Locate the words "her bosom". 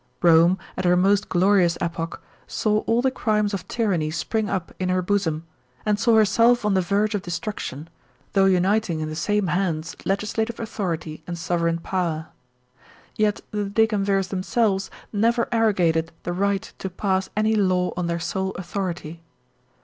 4.89-5.45